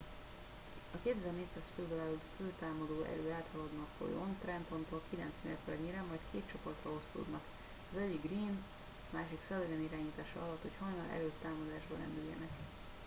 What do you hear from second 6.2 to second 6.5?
két